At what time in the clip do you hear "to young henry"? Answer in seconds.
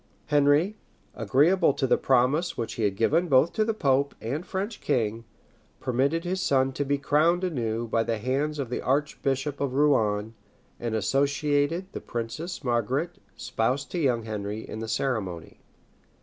13.89-14.67